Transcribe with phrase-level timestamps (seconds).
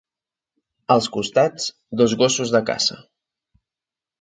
[0.95, 1.67] Als costats,
[2.01, 2.99] dos gossos de caça.